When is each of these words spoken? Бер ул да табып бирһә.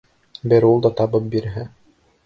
Бер 0.53 0.65
ул 0.69 0.81
да 0.87 0.93
табып 1.03 1.29
бирһә. 1.37 1.69